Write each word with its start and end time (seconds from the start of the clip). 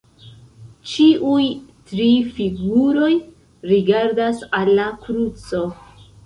Ĉiuj 0.91 1.43
tri 1.91 2.07
figuroj 2.37 3.11
rigardas 3.73 4.41
al 4.61 4.73
la 4.81 4.89
kruco. 5.05 5.63